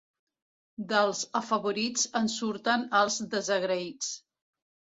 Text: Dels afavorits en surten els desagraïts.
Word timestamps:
Dels 0.93 1.19
afavorits 1.41 2.07
en 2.21 2.31
surten 2.39 2.89
els 3.03 3.21
desagraïts. 3.35 4.11